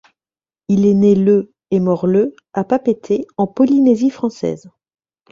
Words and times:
Il 0.67 0.87
est 0.87 0.95
né 0.95 1.13
le 1.13 1.53
et 1.69 1.79
mort 1.79 2.07
le 2.07 2.35
à 2.53 2.63
Papeete 2.63 3.23
en 3.37 3.45
Polynésie 3.45 4.09
française. 4.09 4.67